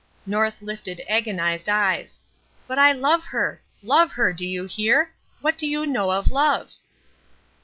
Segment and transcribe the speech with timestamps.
[0.25, 2.19] North lifted agonized eyes.
[2.65, 3.61] "But I love her!
[3.83, 5.11] Love her, do you hear?
[5.41, 6.71] What do you know of love?"